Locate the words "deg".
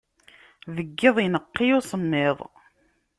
0.75-0.89